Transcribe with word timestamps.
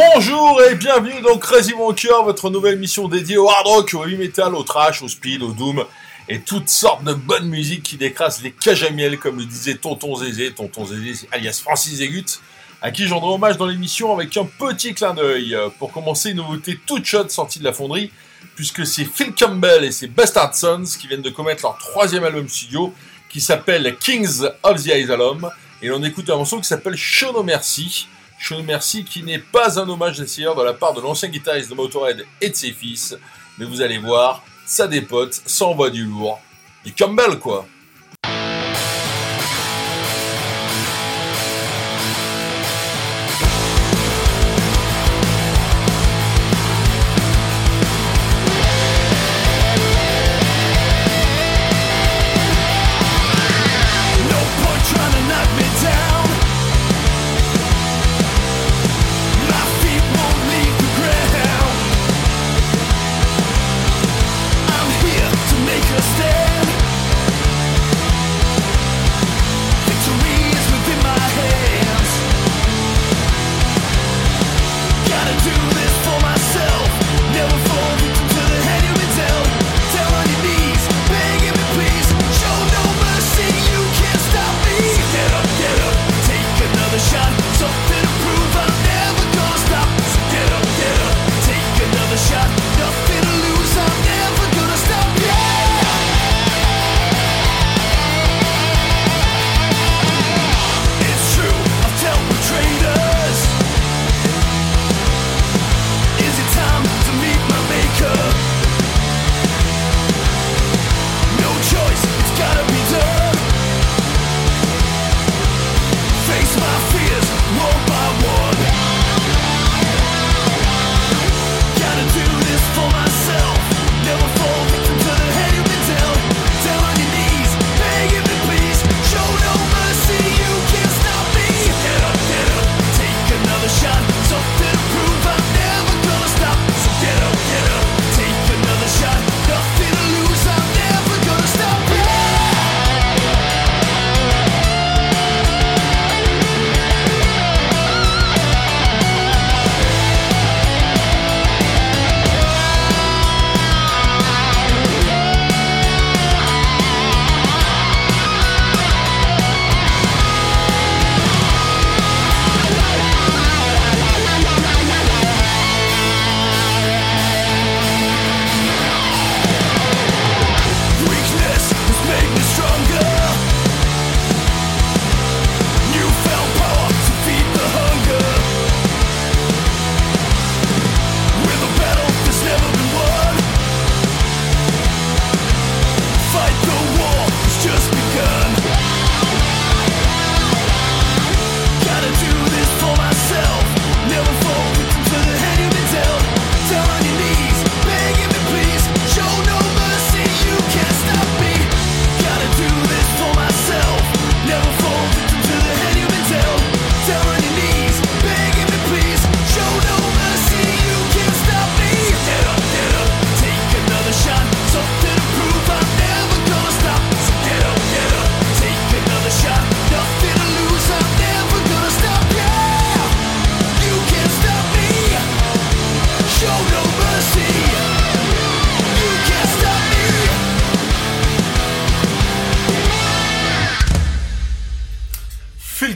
Bonjour 0.00 0.62
et 0.62 0.76
bienvenue 0.76 1.20
dans 1.20 1.36
Crazy 1.36 1.74
Cœur, 1.94 2.24
votre 2.24 2.48
nouvelle 2.48 2.76
émission 2.76 3.06
dédiée 3.06 3.36
au 3.36 3.50
hard 3.50 3.66
rock, 3.66 3.92
au 3.92 4.02
heavy 4.02 4.16
metal, 4.16 4.54
au 4.54 4.62
trash, 4.62 5.02
au 5.02 5.08
speed, 5.08 5.42
au 5.42 5.52
doom 5.52 5.84
et 6.26 6.40
toutes 6.40 6.70
sortes 6.70 7.04
de 7.04 7.12
bonnes 7.12 7.50
musiques 7.50 7.82
qui 7.82 7.98
décrasent 7.98 8.42
les 8.42 8.50
cages 8.50 8.82
à 8.82 8.88
miel, 8.88 9.18
comme 9.18 9.36
le 9.36 9.44
disait 9.44 9.74
Tonton 9.74 10.16
Zézé, 10.16 10.52
Tonton 10.52 10.86
Zézé 10.86 11.28
alias 11.32 11.60
Francis 11.62 11.96
Zégut, 11.96 12.24
à 12.80 12.90
qui 12.90 13.06
rends 13.08 13.34
hommage 13.34 13.58
dans 13.58 13.66
l'émission 13.66 14.14
avec 14.14 14.34
un 14.38 14.46
petit 14.46 14.94
clin 14.94 15.12
d'œil. 15.12 15.54
Pour 15.78 15.92
commencer, 15.92 16.30
une 16.30 16.38
nouveauté 16.38 16.80
toute 16.86 17.04
chaude 17.04 17.30
sortie 17.30 17.58
de 17.58 17.64
la 17.64 17.74
fonderie, 17.74 18.10
puisque 18.56 18.86
c'est 18.86 19.04
Phil 19.04 19.34
Campbell 19.34 19.84
et 19.84 19.92
ses 19.92 20.06
Bastard 20.06 20.54
Sons 20.54 20.96
qui 20.98 21.08
viennent 21.08 21.20
de 21.20 21.28
commettre 21.28 21.64
leur 21.64 21.76
troisième 21.76 22.24
album 22.24 22.48
studio, 22.48 22.94
qui 23.28 23.42
s'appelle 23.42 23.94
Kings 24.00 24.46
of 24.62 24.82
the 24.82 24.92
Asylum, 24.92 25.50
et 25.82 25.90
on 25.90 26.02
écoute 26.02 26.30
un 26.30 26.36
morceau 26.36 26.58
qui 26.58 26.68
s'appelle 26.68 26.96
Show 26.96 27.34
No 27.34 27.42
Mercy. 27.42 28.08
Show 28.40 28.62
Mercy 28.62 29.04
qui 29.04 29.22
n'est 29.22 29.38
pas 29.38 29.78
un 29.78 29.88
hommage 29.88 30.18
d'ailleurs 30.18 30.56
de 30.56 30.62
la 30.62 30.72
part 30.72 30.94
de 30.94 31.00
l'ancien 31.02 31.28
guitariste 31.28 31.68
de 31.68 31.74
Motorhead 31.74 32.24
et 32.40 32.48
de 32.48 32.56
ses 32.56 32.72
fils, 32.72 33.16
mais 33.58 33.66
vous 33.66 33.82
allez 33.82 33.98
voir, 33.98 34.42
ça 34.64 34.88
dépote, 34.88 35.34
ça 35.44 35.66
envoie 35.66 35.90
du 35.90 36.04
lourd. 36.04 36.40
Du 36.82 36.92
Campbell 36.94 37.38
quoi 37.38 37.66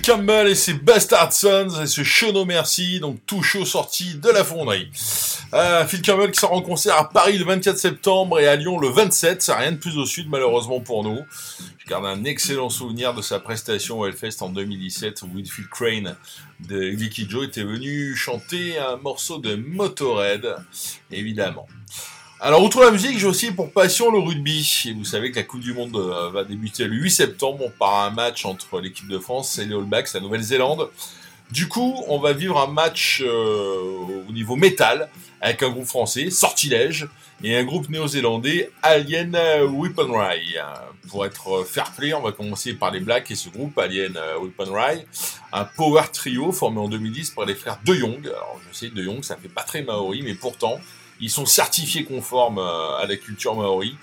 Campbell 0.04 0.48
et 0.48 0.54
ses 0.54 0.74
Bastard 0.74 1.32
Sons 1.32 1.80
et 1.82 1.86
ce 1.86 2.02
Show 2.02 2.44
Merci, 2.44 3.00
donc 3.00 3.18
tout 3.24 3.42
chaud 3.42 3.64
sorti 3.64 4.16
de 4.16 4.28
la 4.28 4.44
fonderie. 4.44 4.90
Euh, 5.54 5.86
Phil 5.86 6.02
Campbell 6.02 6.30
qui 6.30 6.40
sera 6.40 6.52
en 6.52 6.60
concert 6.60 6.96
à 6.96 7.08
Paris 7.08 7.38
le 7.38 7.44
24 7.46 7.78
septembre 7.78 8.38
et 8.38 8.46
à 8.46 8.56
Lyon 8.56 8.78
le 8.78 8.88
27, 8.88 9.40
c'est 9.40 9.54
rien 9.54 9.72
de 9.72 9.78
plus 9.78 9.96
au 9.96 10.04
sud 10.04 10.28
malheureusement 10.28 10.80
pour 10.80 11.04
nous. 11.04 11.20
Je 11.78 11.88
garde 11.88 12.04
un 12.04 12.24
excellent 12.24 12.68
souvenir 12.68 13.14
de 13.14 13.22
sa 13.22 13.40
prestation 13.40 14.00
au 14.00 14.06
Hellfest 14.06 14.42
en 14.42 14.50
2017 14.50 15.22
où 15.22 15.28
Crane 15.70 16.16
de 16.68 16.78
Vicky 16.78 17.26
Joe 17.28 17.46
était 17.46 17.64
venu 17.64 18.14
chanter 18.14 18.78
un 18.78 18.96
morceau 18.96 19.38
de 19.38 19.54
Motorhead, 19.54 20.56
évidemment. 21.12 21.66
Alors, 22.46 22.62
outre 22.62 22.84
la 22.84 22.90
musique, 22.90 23.18
j'ai 23.18 23.26
aussi 23.26 23.52
pour 23.52 23.72
passion 23.72 24.10
le 24.10 24.18
rugby. 24.18 24.84
Et 24.84 24.92
vous 24.92 25.06
savez 25.06 25.30
que 25.30 25.36
la 25.36 25.44
Coupe 25.44 25.60
du 25.60 25.72
Monde 25.72 25.96
euh, 25.96 26.28
va 26.28 26.44
débuter 26.44 26.84
le 26.84 26.94
8 26.94 27.10
septembre 27.10 27.72
par 27.78 28.00
un 28.00 28.10
match 28.10 28.44
entre 28.44 28.82
l'équipe 28.82 29.08
de 29.08 29.18
France 29.18 29.58
et 29.58 29.64
les 29.64 29.74
All 29.74 29.84
Blacks, 29.84 30.12
la 30.12 30.20
Nouvelle-Zélande. 30.20 30.90
Du 31.50 31.68
coup, 31.68 32.04
on 32.06 32.18
va 32.18 32.34
vivre 32.34 32.60
un 32.60 32.66
match 32.66 33.22
euh, 33.24 34.26
au 34.28 34.30
niveau 34.30 34.56
métal 34.56 35.08
avec 35.40 35.62
un 35.62 35.70
groupe 35.70 35.86
français, 35.86 36.28
Sortilège, 36.28 37.08
et 37.42 37.56
un 37.56 37.64
groupe 37.64 37.88
néo-zélandais, 37.88 38.70
Alien 38.82 39.38
Weaponry. 39.72 40.56
Pour 41.08 41.24
être 41.24 41.64
fair 41.64 41.92
play, 41.92 42.12
on 42.12 42.20
va 42.20 42.32
commencer 42.32 42.74
par 42.74 42.90
les 42.90 43.00
Blacks 43.00 43.30
et 43.30 43.36
ce 43.36 43.48
groupe, 43.48 43.78
Alien 43.78 44.18
Weaponry, 44.42 45.06
un 45.50 45.64
power 45.64 46.02
trio 46.12 46.52
formé 46.52 46.78
en 46.78 46.90
2010 46.90 47.30
par 47.30 47.46
les 47.46 47.54
frères 47.54 47.78
De 47.86 47.94
Jong. 47.94 48.26
Alors, 48.26 48.60
je 48.70 48.76
sais, 48.76 48.90
De 48.90 49.02
Jong, 49.02 49.22
ça 49.22 49.36
fait 49.36 49.48
pas 49.48 49.62
très 49.62 49.82
maori, 49.82 50.20
mais 50.22 50.34
pourtant, 50.34 50.78
Ils 51.24 51.30
sont 51.30 51.46
certifiés 51.46 52.04
conformes 52.04 52.58
euh, 52.58 52.98
à 52.98 53.06
la 53.06 53.16
culture 53.16 53.54
maori. 53.54 53.96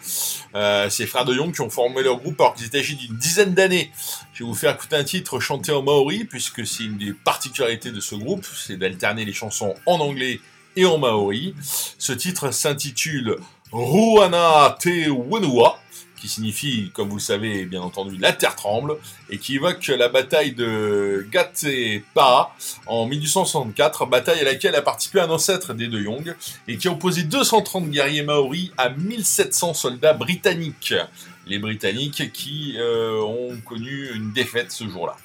Euh, 0.55 0.89
c'est 0.89 1.05
frères 1.05 1.23
de 1.23 1.35
Young 1.35 1.53
qui 1.53 1.61
ont 1.61 1.69
formé 1.69 2.01
leur 2.01 2.17
groupe 2.17 2.41
alors 2.41 2.55
étaient 2.65 2.79
âgés 2.79 2.95
d'une 2.95 3.15
dizaine 3.15 3.53
d'années. 3.53 3.91
Je 4.33 4.43
vais 4.43 4.49
vous 4.49 4.55
faire 4.55 4.73
écouter 4.73 4.95
un 4.95 5.03
titre 5.03 5.39
chanté 5.39 5.71
en 5.71 5.83
maori, 5.83 6.25
puisque 6.25 6.65
c'est 6.65 6.85
une 6.85 6.97
des 6.97 7.13
particularités 7.13 7.91
de 7.91 7.99
ce 7.99 8.15
groupe, 8.15 8.43
c'est 8.43 8.75
d'alterner 8.75 9.23
les 9.23 9.33
chansons 9.33 9.75
en 9.85 9.99
anglais 9.99 10.39
et 10.75 10.85
en 10.85 10.97
maori. 10.97 11.53
Ce 11.99 12.11
titre 12.11 12.49
s'intitule 12.49 13.37
Ruana 13.71 14.75
Te 14.79 15.07
Wenua 15.11 15.80
qui 16.21 16.29
signifie, 16.29 16.91
comme 16.93 17.09
vous 17.09 17.15
le 17.15 17.21
savez, 17.21 17.65
bien 17.65 17.81
entendu, 17.81 18.17
la 18.17 18.31
terre 18.31 18.55
tremble, 18.55 18.97
et 19.29 19.39
qui 19.39 19.55
évoque 19.55 19.87
la 19.87 20.07
bataille 20.07 20.53
de 20.53 21.25
Gatepa 21.31 22.53
en 22.85 23.07
1864, 23.07 24.05
bataille 24.05 24.39
à 24.41 24.43
laquelle 24.43 24.75
a 24.75 24.83
participé 24.83 25.19
un 25.19 25.29
ancêtre 25.29 25.73
des 25.73 25.87
De 25.87 25.99
Jong, 25.99 26.35
et 26.67 26.77
qui 26.77 26.87
a 26.87 26.91
opposé 26.91 27.23
230 27.23 27.89
guerriers 27.89 28.21
maoris 28.21 28.71
à 28.77 28.89
1700 28.89 29.73
soldats 29.73 30.13
britanniques 30.13 30.93
les 31.51 31.59
Britanniques 31.59 32.31
qui 32.31 32.75
euh, 32.77 33.19
ont 33.21 33.57
connu 33.65 34.09
une 34.15 34.31
défaite 34.31 34.71
ce 34.71 34.87
jour-là. 34.87 35.17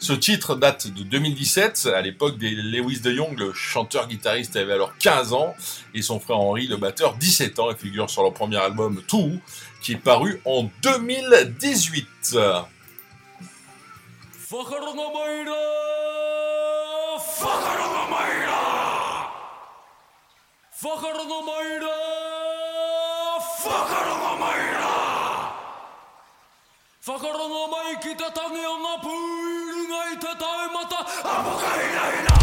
Ce 0.00 0.12
titre 0.12 0.56
date 0.56 0.88
de 0.88 1.04
2017, 1.04 1.90
à 1.94 2.02
l'époque 2.02 2.36
des 2.36 2.50
Lewis 2.50 3.00
de 3.00 3.12
Young, 3.12 3.38
le 3.38 3.52
chanteur-guitariste 3.52 4.56
avait 4.56 4.72
alors 4.72 4.96
15 4.98 5.32
ans, 5.34 5.54
et 5.94 6.02
son 6.02 6.18
frère 6.18 6.38
Henry, 6.38 6.66
le 6.66 6.76
batteur, 6.76 7.14
17 7.14 7.60
ans, 7.60 7.70
et 7.70 7.76
figure 7.76 8.10
sur 8.10 8.22
leur 8.22 8.34
premier 8.34 8.56
album 8.56 9.00
Too, 9.06 9.30
qui 9.80 9.92
est 9.92 9.96
paru 9.96 10.40
en 10.44 10.68
2018. 10.82 12.36
Whakarongo 27.08 27.70
mai 27.72 27.96
ki 28.04 28.12
te 28.20 28.28
tangi 28.36 28.66
o 28.68 28.74
ngā 28.84 28.94
pūringa 29.00 30.00
i 30.12 30.18
te 30.20 30.34
taumata 30.42 31.00
Apokai 31.36 31.86
nei 31.94 32.26
nā! 32.26 32.37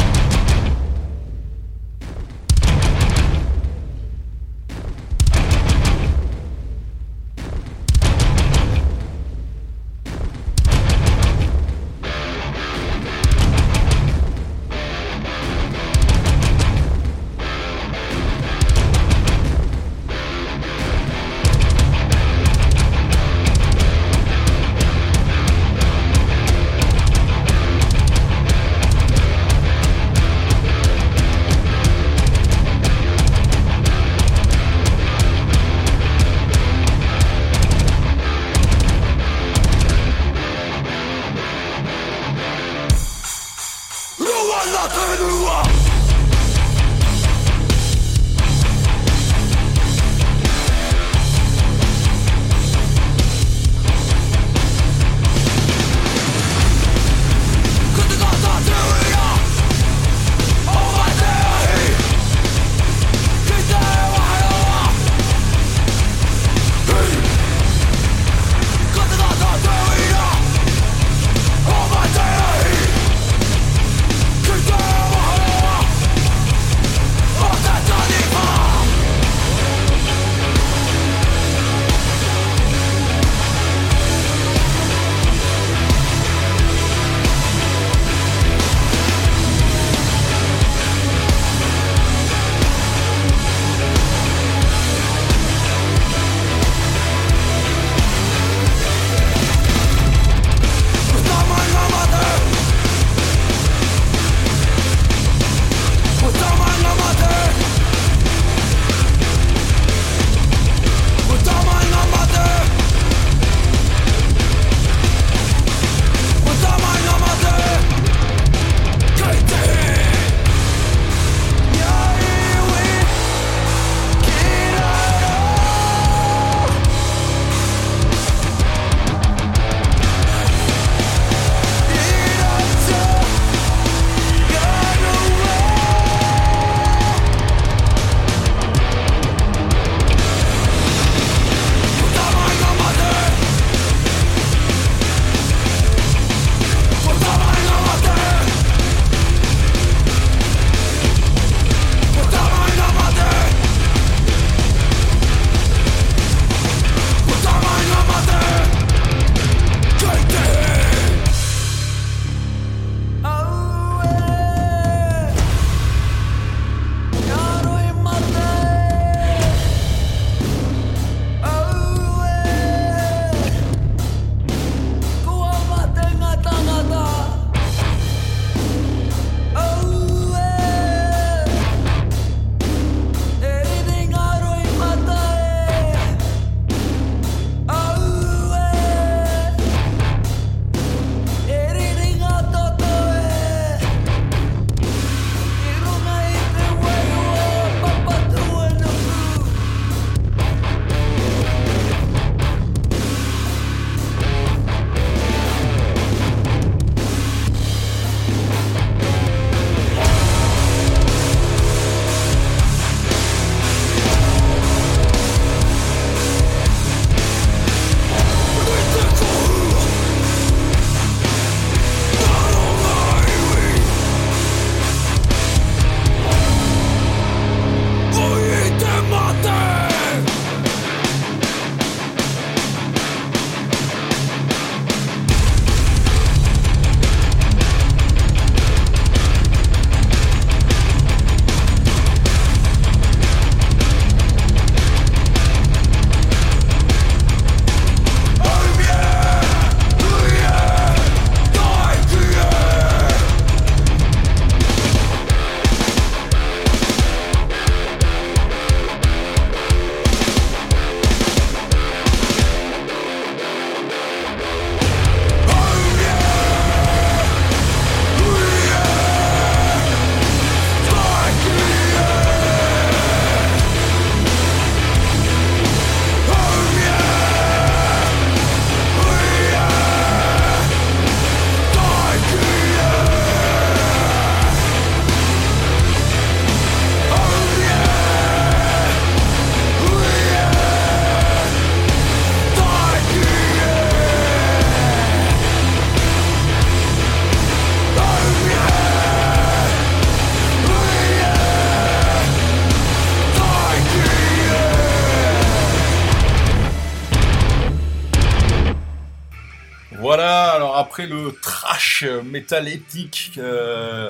Après 310.95 311.07
le 311.07 311.37
trash 311.41 312.05
metal 312.23 312.69
ethnique 312.69 313.33
euh, 313.37 314.09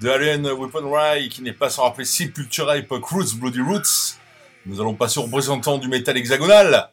de 0.00 0.08
Alien 0.08 0.44
Weapon 0.48 0.90
Rai, 0.90 1.28
qui 1.28 1.42
n'est 1.42 1.52
pas 1.52 1.70
sans 1.70 1.84
rappeler 1.84 2.04
Sepultura 2.04 2.76
époque 2.76 3.04
Roots, 3.04 3.36
Bloody 3.36 3.60
Roots, 3.60 4.16
nous 4.66 4.80
allons 4.80 4.94
passer 4.94 5.20
au 5.20 5.22
représentant 5.22 5.78
du 5.78 5.86
métal 5.86 6.16
hexagonal. 6.16 6.90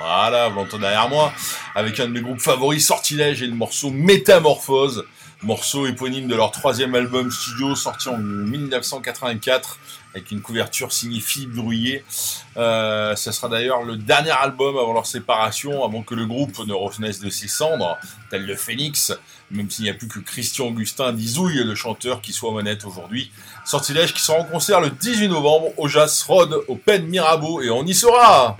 Voilà, 0.00 0.48
vous 0.48 0.56
l'entendez 0.56 0.80
derrière 0.80 1.08
moi, 1.08 1.32
avec 1.76 2.00
un 2.00 2.08
de 2.08 2.10
mes 2.10 2.22
groupes 2.22 2.40
favoris, 2.40 2.84
Sortilège, 2.84 3.40
et 3.40 3.46
le 3.46 3.54
morceau 3.54 3.92
Métamorphose, 3.92 5.04
morceau 5.42 5.86
éponyme 5.86 6.26
de 6.26 6.34
leur 6.34 6.50
troisième 6.50 6.96
album 6.96 7.30
studio 7.30 7.76
sorti 7.76 8.08
en 8.08 8.18
1984 8.18 9.78
avec 10.14 10.30
une 10.30 10.40
couverture 10.40 10.92
signée 10.92 11.20
Philippe 11.20 11.54
Drouillet. 11.54 12.04
Euh, 12.56 13.16
ça 13.16 13.32
sera 13.32 13.48
d'ailleurs 13.48 13.82
le 13.82 13.96
dernier 13.96 14.30
album 14.30 14.76
avant 14.76 14.92
leur 14.92 15.06
séparation, 15.06 15.84
avant 15.84 16.02
que 16.02 16.14
le 16.14 16.24
groupe 16.26 16.58
ne 16.66 16.72
renaisse 16.72 17.20
de 17.20 17.30
ses 17.30 17.48
cendres, 17.48 17.98
tel 18.30 18.46
le 18.46 18.54
Phoenix, 18.54 19.12
même 19.50 19.68
s'il 19.70 19.84
n'y 19.84 19.90
a 19.90 19.94
plus 19.94 20.08
que 20.08 20.20
Christian 20.20 20.66
Augustin 20.66 21.12
Dizouille, 21.12 21.64
le 21.64 21.74
chanteur, 21.74 22.20
qui 22.20 22.32
soit 22.32 22.52
honnête 22.52 22.84
aujourd'hui. 22.84 23.30
Sortilège 23.64 24.14
qui 24.14 24.22
sera 24.22 24.38
en 24.38 24.44
concert 24.44 24.80
le 24.80 24.90
18 24.90 25.28
novembre 25.28 25.72
au 25.76 25.88
Jazz 25.88 26.22
Rod, 26.22 26.60
au 26.68 26.76
Pen 26.76 27.06
Mirabeau, 27.06 27.60
et 27.60 27.70
on 27.70 27.84
y 27.84 27.94
sera 27.94 28.56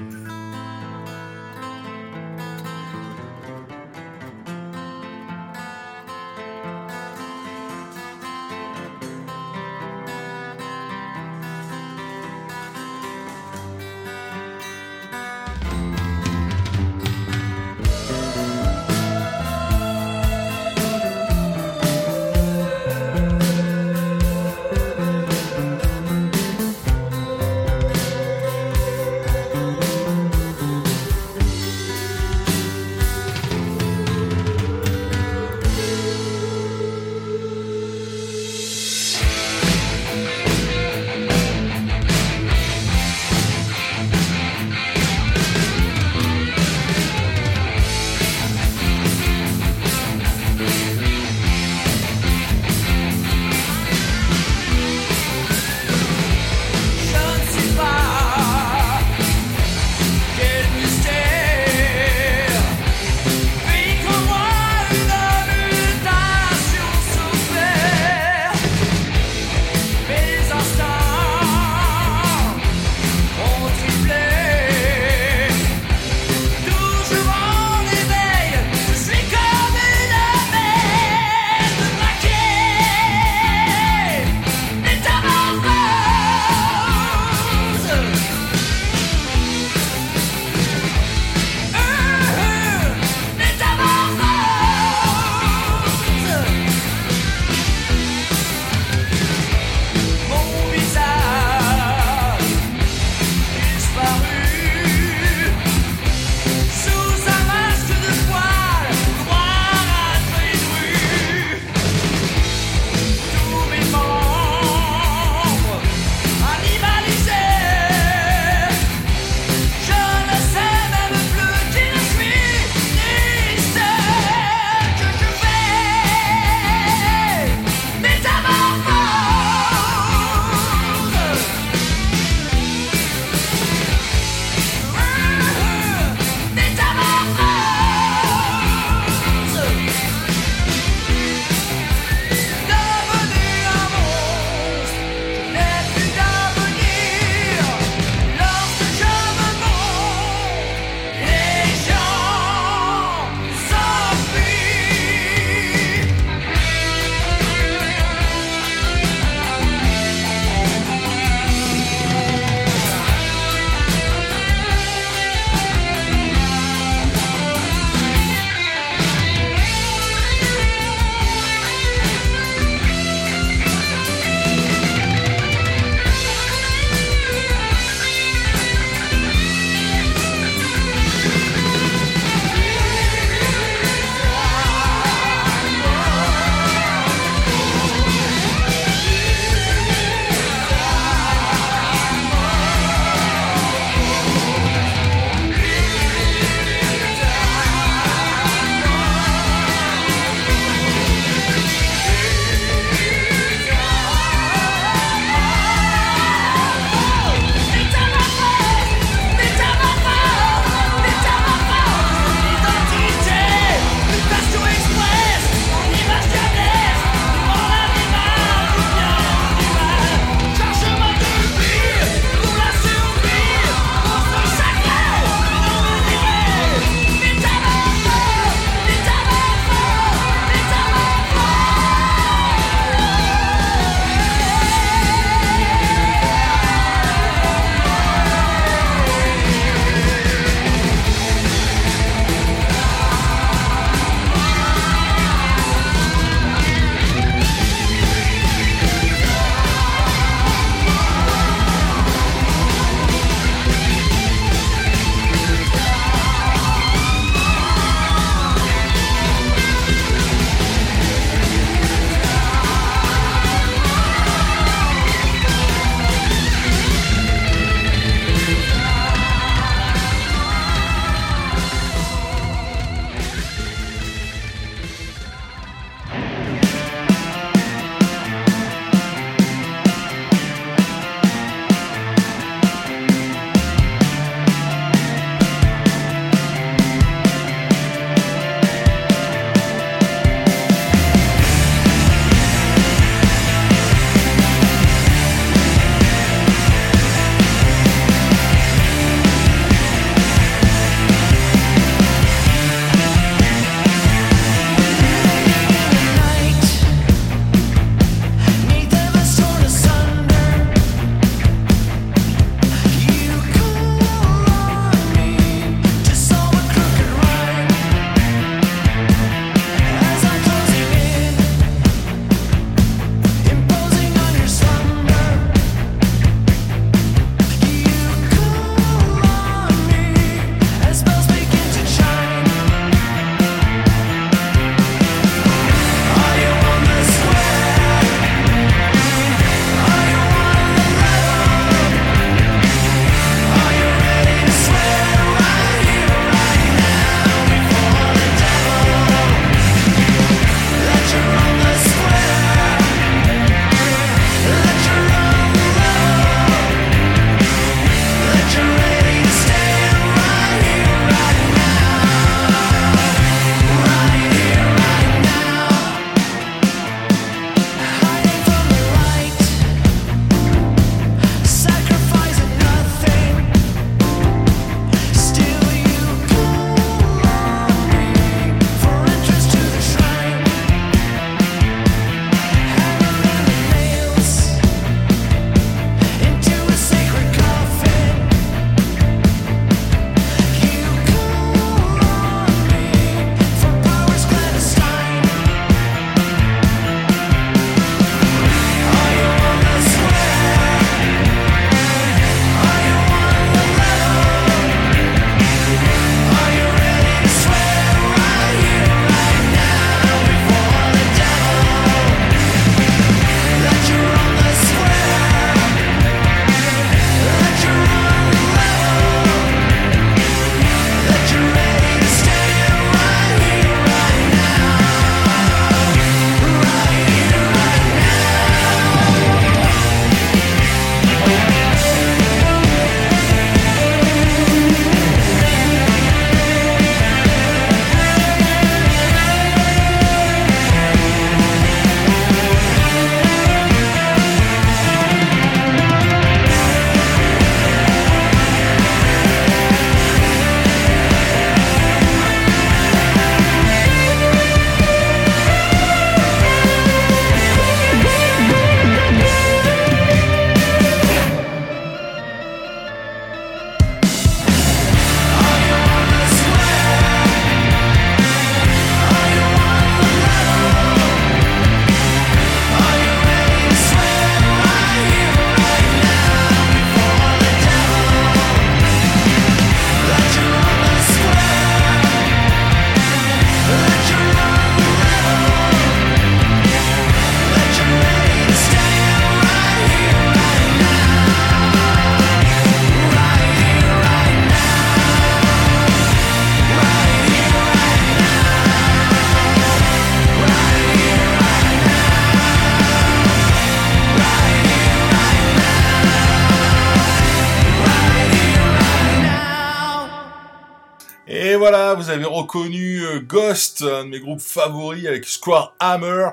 vous 511.94 512.10
avez 512.10 512.24
reconnu 512.24 513.00
euh, 513.04 513.20
Ghost, 513.20 513.82
un 513.82 514.04
de 514.04 514.10
mes 514.10 514.20
groupes 514.20 514.40
favoris 514.40 515.06
avec 515.06 515.24
Square 515.24 515.74
Hammer, 515.78 516.30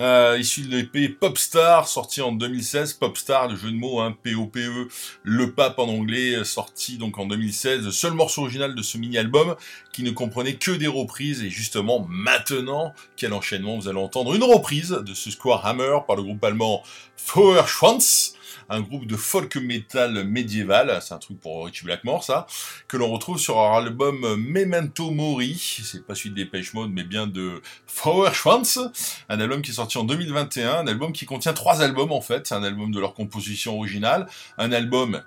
euh, 0.00 0.36
issu 0.38 0.62
de 0.62 0.76
l'épée 0.76 1.08
Popstar, 1.08 1.88
sorti 1.88 2.20
en 2.20 2.32
2016. 2.32 2.94
Popstar, 2.94 3.48
le 3.48 3.56
jeu 3.56 3.70
de 3.70 3.76
mots, 3.76 4.00
hein, 4.00 4.16
P-O-P-E, 4.22 4.88
le 5.22 5.52
pape 5.52 5.78
en 5.78 5.88
anglais, 5.88 6.44
sorti 6.44 6.96
donc 6.96 7.18
en 7.18 7.26
2016. 7.26 7.84
Le 7.84 7.90
seul 7.90 8.12
morceau 8.12 8.42
original 8.42 8.74
de 8.74 8.82
ce 8.82 8.96
mini-album 8.98 9.56
qui 9.92 10.02
ne 10.02 10.10
comprenait 10.10 10.54
que 10.54 10.70
des 10.70 10.86
reprises. 10.86 11.42
Et 11.42 11.50
justement, 11.50 12.06
maintenant, 12.08 12.94
quel 13.16 13.32
enchaînement, 13.32 13.78
vous 13.78 13.88
allez 13.88 13.98
entendre 13.98 14.34
une 14.34 14.44
reprise 14.44 14.90
de 14.90 15.14
ce 15.14 15.30
Square 15.30 15.66
Hammer 15.66 15.98
par 16.06 16.16
le 16.16 16.22
groupe 16.22 16.42
allemand 16.44 16.82
Feuerschwanz 17.16 18.34
un 18.72 18.80
groupe 18.80 19.06
de 19.06 19.16
folk 19.16 19.56
metal 19.56 20.24
médiéval, 20.24 20.98
c'est 21.02 21.12
un 21.12 21.18
truc 21.18 21.38
pour 21.38 21.66
Richie 21.66 21.84
Blackmore 21.84 22.24
ça, 22.24 22.46
que 22.88 22.96
l'on 22.96 23.10
retrouve 23.10 23.38
sur 23.38 23.56
leur 23.56 23.74
album 23.74 24.20
Memento 24.36 25.10
Mori, 25.10 25.82
c'est 25.84 26.06
pas 26.06 26.14
celui 26.14 26.30
de 26.30 26.36
Dépêche 26.36 26.72
Mode 26.72 26.90
mais 26.90 27.04
bien 27.04 27.26
de 27.26 27.60
Feuerschwanz, 27.86 28.90
un 29.28 29.40
album 29.40 29.60
qui 29.60 29.72
est 29.72 29.74
sorti 29.74 29.98
en 29.98 30.04
2021, 30.04 30.78
un 30.78 30.86
album 30.86 31.12
qui 31.12 31.26
contient 31.26 31.52
trois 31.52 31.82
albums 31.82 32.12
en 32.12 32.22
fait, 32.22 32.46
c'est 32.46 32.54
un 32.54 32.62
album 32.62 32.92
de 32.92 32.98
leur 32.98 33.12
composition 33.12 33.76
originale, 33.76 34.26
un 34.56 34.72
album 34.72 35.22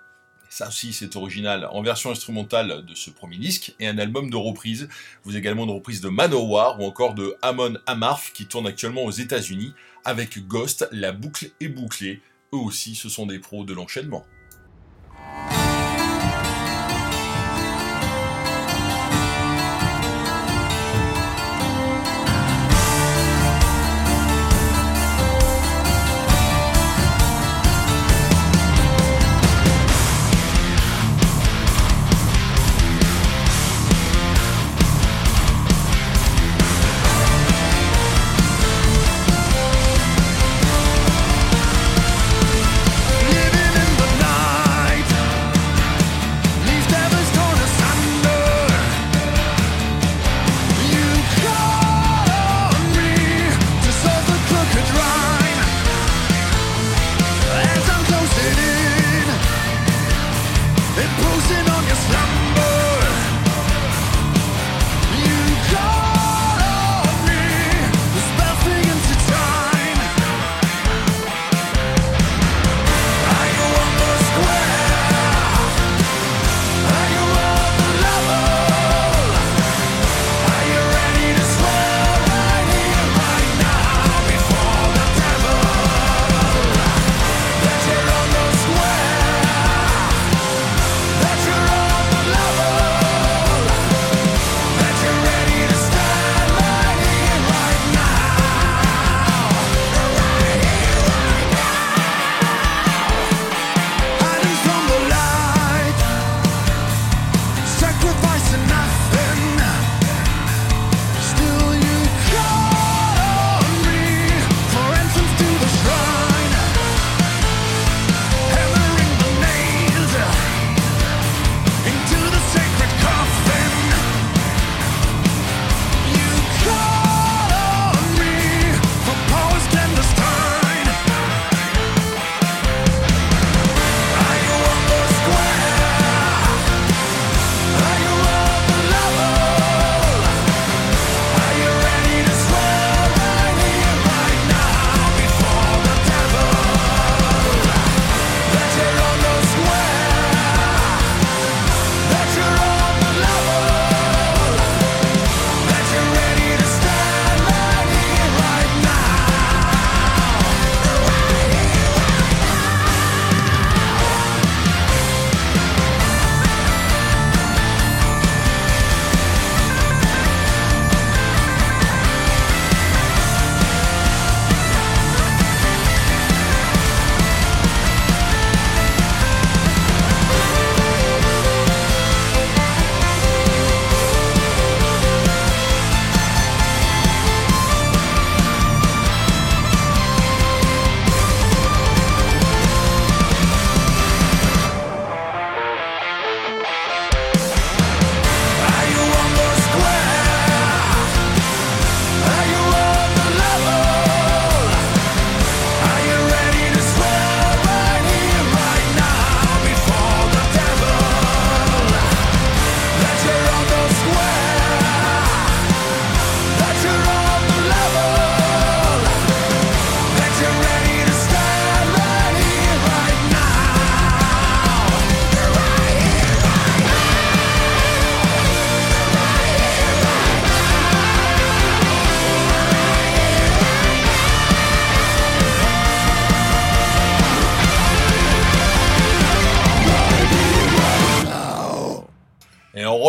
ça 0.49 0.69
aussi 0.69 0.91
c'est 0.91 1.15
original, 1.15 1.67
en 1.71 1.84
version 1.84 2.10
instrumentale 2.10 2.84
de 2.84 2.95
ce 2.95 3.12
premier 3.12 3.38
disque, 3.38 3.75
et 3.79 3.88
un 3.88 3.97
album 3.97 4.29
de 4.29 4.38
reprise. 4.38 4.88
Vous 5.23 5.36
également 5.36 5.65
une 5.65 5.71
reprise 5.71 5.99
de 5.99 6.08
Manowar 6.08 6.79
ou 6.79 6.86
encore 6.86 7.13
de 7.13 7.36
Amon 7.41 7.73
Amarth 7.88 8.31
qui 8.34 8.45
tourne 8.45 8.65
actuellement 8.65 9.03
aux 9.03 9.12
États-Unis 9.12 9.73
avec 10.05 10.47
Ghost, 10.47 10.88
la 10.91 11.12
boucle 11.12 11.51
est 11.60 11.67
bouclée. 11.67 12.21
Eux 12.53 12.58
aussi, 12.58 12.95
ce 12.95 13.10
sont 13.10 13.25
des 13.25 13.39
pros 13.39 13.65
de 13.65 13.73
l'enchaînement. 13.73 14.25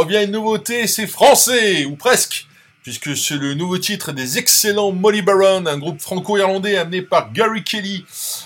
Revient 0.06 0.24
une 0.24 0.30
nouveauté, 0.30 0.86
c'est 0.86 1.08
français, 1.08 1.84
ou 1.84 1.96
presque, 1.96 2.46
puisque 2.84 3.16
c'est 3.16 3.34
le 3.34 3.54
nouveau 3.54 3.76
titre 3.76 4.12
des 4.12 4.38
excellents 4.38 4.92
Molly 4.92 5.20
Baron, 5.20 5.66
un 5.66 5.78
groupe 5.78 6.00
franco-irlandais 6.00 6.76
amené 6.76 7.02
par 7.02 7.32
Gary 7.32 7.64
Kelly. 7.64 8.04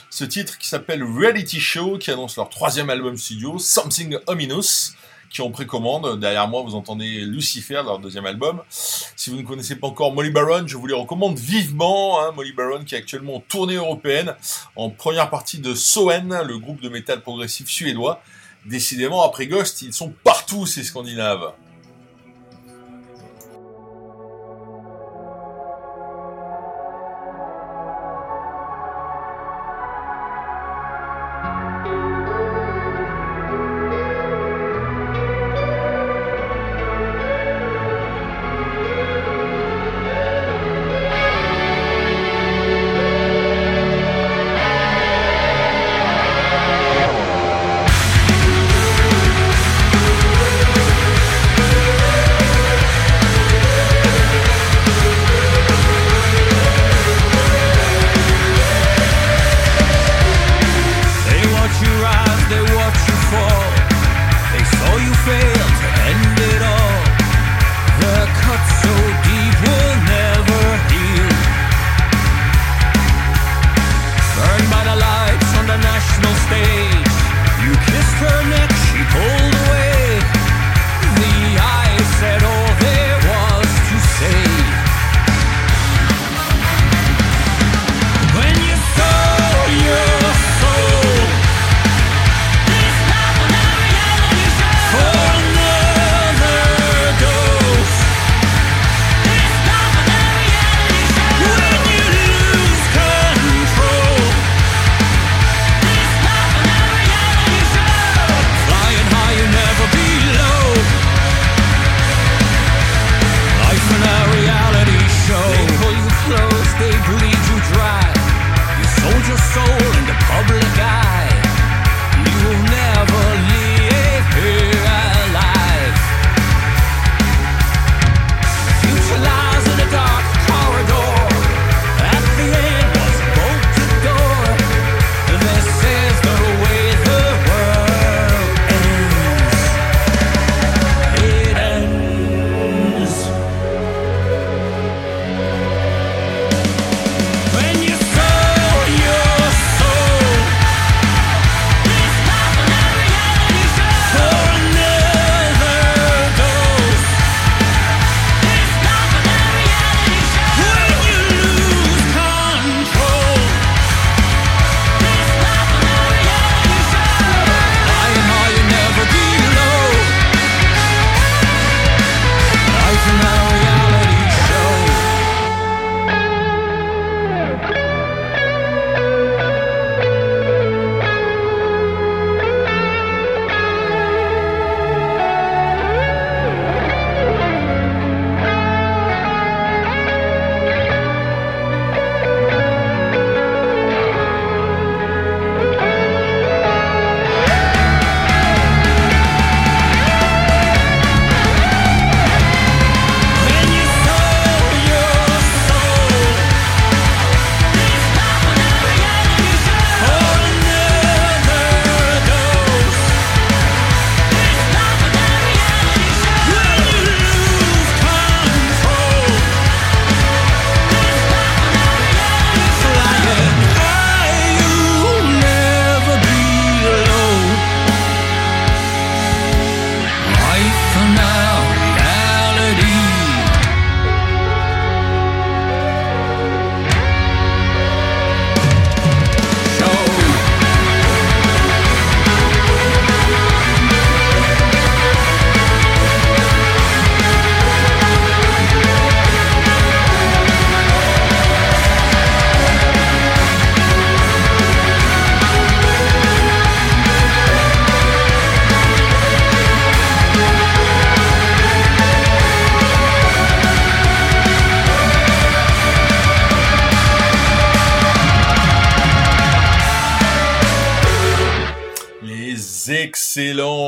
Ce 0.08 0.24
titre 0.24 0.56
qui 0.56 0.68
s'appelle 0.68 1.02
Reality 1.02 1.60
Show, 1.60 1.98
qui 1.98 2.10
annonce 2.10 2.36
leur 2.36 2.48
troisième 2.48 2.88
album 2.88 3.18
studio, 3.18 3.58
Something 3.58 4.16
Ominous, 4.26 4.94
qui 5.28 5.42
ont 5.42 5.50
précommande. 5.50 6.18
Derrière 6.18 6.48
moi, 6.48 6.62
vous 6.62 6.74
entendez 6.74 7.20
Lucifer, 7.26 7.82
leur 7.84 7.98
deuxième 7.98 8.24
album. 8.24 8.62
Si 8.70 9.28
vous 9.28 9.36
ne 9.36 9.42
connaissez 9.42 9.76
pas 9.76 9.88
encore 9.88 10.14
Molly 10.14 10.30
Baron, 10.30 10.66
je 10.66 10.78
vous 10.78 10.86
les 10.86 10.94
recommande 10.94 11.38
vivement. 11.38 12.22
Hein. 12.22 12.32
Molly 12.34 12.52
Baron 12.52 12.84
qui 12.84 12.94
est 12.94 12.98
actuellement 12.98 13.36
en 13.36 13.40
tournée 13.40 13.74
européenne, 13.74 14.34
en 14.76 14.88
première 14.88 15.28
partie 15.28 15.58
de 15.58 15.74
Soen, 15.74 16.42
le 16.42 16.58
groupe 16.58 16.80
de 16.80 16.88
métal 16.88 17.20
progressif 17.20 17.68
suédois. 17.68 18.22
Décidément, 18.66 19.22
après 19.22 19.46
Ghost, 19.46 19.82
ils 19.82 19.94
sont 19.94 20.12
partout, 20.24 20.66
ces 20.66 20.84
Scandinaves. 20.84 21.52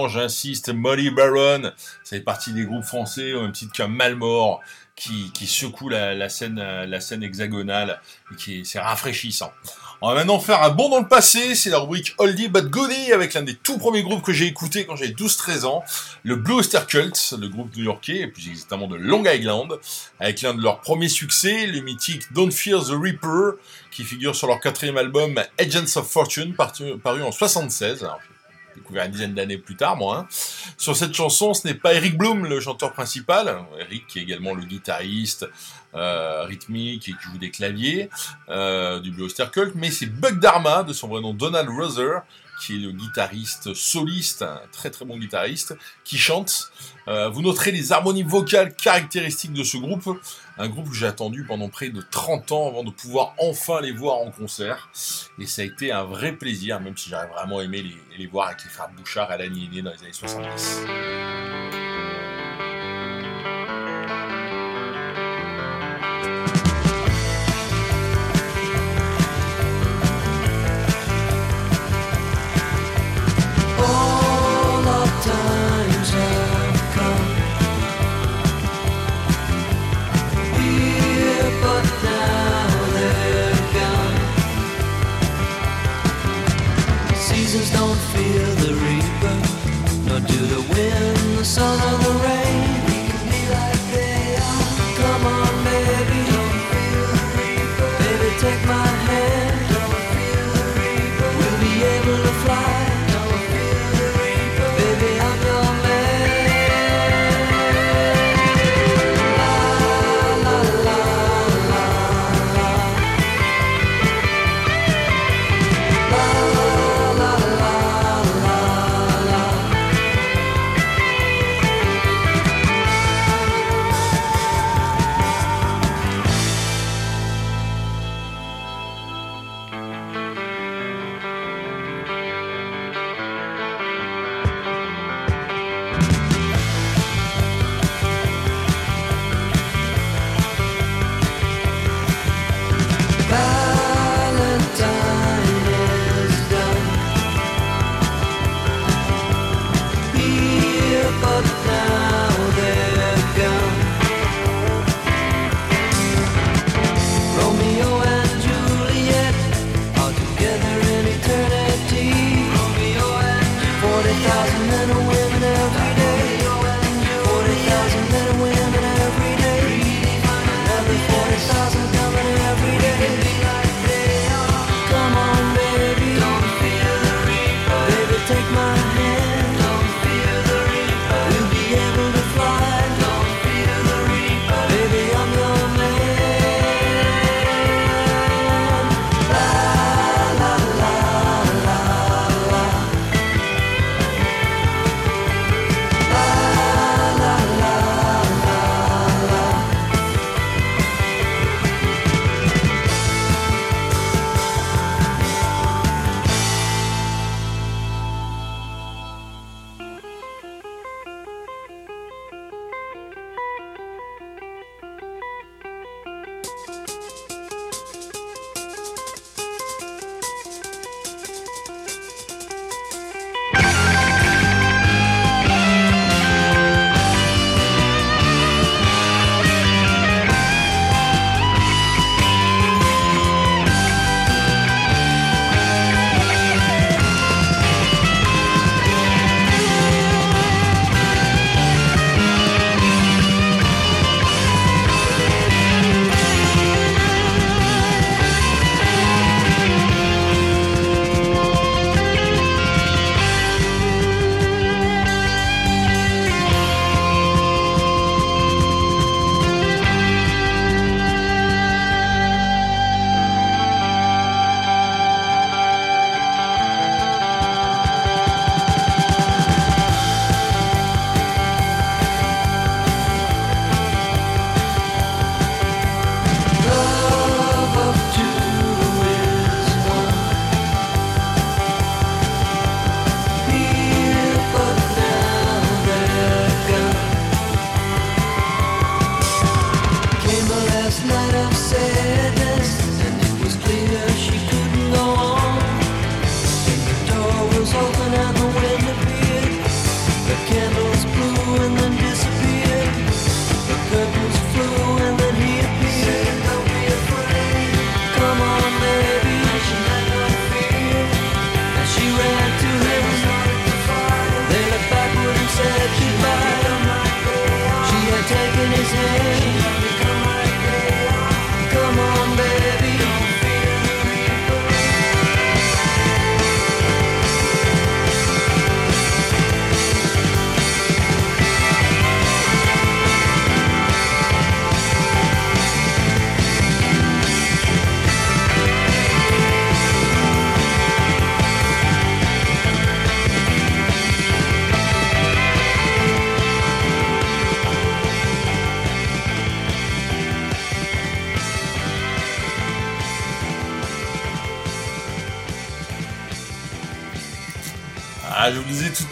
J'insiste, 0.08 0.72
Molly 0.72 1.10
Baron, 1.10 1.72
ça 2.02 2.16
fait 2.16 2.20
partie 2.20 2.52
des 2.52 2.64
groupes 2.64 2.84
français, 2.84 3.34
au 3.34 3.42
même 3.42 3.52
titre 3.52 3.72
qu'un 3.72 3.88
Malmort, 3.88 4.60
qui, 4.96 5.30
qui 5.32 5.46
secoue 5.46 5.88
la, 5.88 6.28
scène, 6.28 6.56
la 6.56 7.00
scène 7.00 7.22
hexagonale, 7.22 8.00
et 8.32 8.36
qui 8.36 8.64
c'est 8.64 8.78
rafraîchissant. 8.78 9.52
On 10.04 10.08
va 10.08 10.16
maintenant 10.16 10.40
faire 10.40 10.62
un 10.62 10.70
bond 10.70 10.88
dans 10.88 10.98
le 10.98 11.06
passé, 11.06 11.54
c'est 11.54 11.70
la 11.70 11.78
rubrique 11.78 12.14
Oldie 12.18 12.48
But 12.48 12.68
Goodie, 12.68 13.12
avec 13.12 13.34
l'un 13.34 13.42
des 13.42 13.54
tout 13.54 13.78
premiers 13.78 14.02
groupes 14.02 14.22
que 14.22 14.32
j'ai 14.32 14.46
écouté 14.46 14.84
quand 14.84 14.96
j'avais 14.96 15.12
12-13 15.12 15.64
ans, 15.64 15.84
le 16.24 16.34
Blue 16.34 16.54
Oyster 16.54 16.80
Cult, 16.88 17.34
le 17.38 17.48
groupe 17.48 17.74
new-yorkais, 17.76 18.16
et 18.16 18.26
plus 18.26 18.48
exactement 18.48 18.88
de 18.88 18.96
Long 18.96 19.24
Island, 19.24 19.78
avec 20.18 20.42
l'un 20.42 20.54
de 20.54 20.60
leurs 20.60 20.80
premiers 20.80 21.08
succès, 21.08 21.66
le 21.66 21.80
mythique 21.82 22.32
Don't 22.32 22.50
Fear 22.50 22.82
the 22.82 23.00
Reaper, 23.00 23.58
qui 23.92 24.02
figure 24.02 24.34
sur 24.34 24.48
leur 24.48 24.58
quatrième 24.58 24.96
album 24.96 25.40
Agents 25.56 25.96
of 25.96 26.08
Fortune, 26.08 26.54
paru 26.54 27.22
en 27.22 27.30
76. 27.30 28.02
Alors, 28.02 28.18
découvert 28.74 29.04
une 29.04 29.12
dizaine 29.12 29.34
d'années 29.34 29.58
plus 29.58 29.76
tard, 29.76 29.96
moi. 29.96 30.18
Hein. 30.18 30.26
Sur 30.76 30.96
cette 30.96 31.14
chanson, 31.14 31.54
ce 31.54 31.66
n'est 31.66 31.74
pas 31.74 31.94
Eric 31.94 32.16
Bloom, 32.16 32.46
le 32.46 32.60
chanteur 32.60 32.92
principal. 32.92 33.64
Eric, 33.78 34.06
qui 34.06 34.18
est 34.18 34.22
également 34.22 34.54
le 34.54 34.64
guitariste 34.64 35.46
euh, 35.94 36.44
rythmique 36.44 37.08
et 37.08 37.12
qui 37.12 37.18
joue 37.20 37.38
des 37.38 37.50
claviers 37.50 38.08
euh, 38.48 38.98
du 39.00 39.10
Blue 39.10 39.24
Oyster 39.24 39.46
Cult, 39.52 39.74
mais 39.74 39.90
c'est 39.90 40.06
Buck 40.06 40.38
Dharma, 40.38 40.82
de 40.82 40.92
son 40.92 41.08
vrai 41.08 41.20
nom 41.20 41.34
Donald 41.34 41.68
Ruther, 41.68 42.20
qui 42.62 42.76
est 42.76 42.78
le 42.78 42.92
guitariste 42.92 43.74
soliste, 43.74 44.42
un 44.42 44.60
très 44.70 44.90
très 44.90 45.04
bon 45.04 45.18
guitariste, 45.18 45.76
qui 46.04 46.18
chante. 46.18 46.70
Euh, 47.08 47.28
vous 47.28 47.42
noterez 47.42 47.72
les 47.72 47.92
harmonies 47.92 48.22
vocales 48.22 48.74
caractéristiques 48.74 49.52
de 49.52 49.64
ce 49.64 49.76
groupe, 49.76 50.08
un 50.58 50.68
groupe 50.68 50.88
que 50.90 50.94
j'ai 50.94 51.06
attendu 51.06 51.44
pendant 51.44 51.68
près 51.68 51.88
de 51.88 52.00
30 52.00 52.52
ans 52.52 52.68
avant 52.68 52.84
de 52.84 52.90
pouvoir 52.90 53.34
enfin 53.38 53.80
les 53.80 53.92
voir 53.92 54.18
en 54.18 54.30
concert. 54.30 54.88
Et 55.38 55.46
ça 55.46 55.62
a 55.62 55.64
été 55.64 55.90
un 55.90 56.04
vrai 56.04 56.32
plaisir, 56.32 56.80
même 56.80 56.96
si 56.96 57.10
j'aurais 57.10 57.28
vraiment 57.28 57.60
aimé 57.60 57.84
les, 58.16 58.26
voir 58.26 58.48
avec 58.48 58.62
les 58.64 58.70
frères 58.70 58.90
Bouchard 58.96 59.30
à 59.30 59.36
l'année 59.36 59.68
dans 59.82 59.90
les 59.90 60.02
années 60.02 60.12
70. 60.12 61.91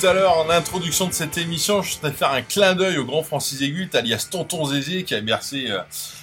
Tout 0.00 0.06
à 0.06 0.14
l'heure 0.14 0.38
en 0.38 0.48
introduction 0.48 1.08
de 1.08 1.12
cette 1.12 1.36
émission, 1.36 1.82
je 1.82 1.96
voudrais 1.96 2.12
faire 2.12 2.30
un 2.30 2.40
clin 2.40 2.74
d'œil 2.74 2.96
au 2.96 3.04
grand 3.04 3.22
Francis 3.22 3.60
Agut, 3.60 3.90
alias 3.92 4.28
Tonton 4.30 4.64
Zézé, 4.64 5.04
qui 5.04 5.14
a 5.14 5.20
bercé 5.20 5.66
euh, 5.68 5.80